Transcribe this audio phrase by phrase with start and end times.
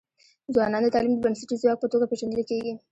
[0.53, 2.73] ځوانان د تعلیم د بنسټیز ځواک په توګه پېژندل کيږي.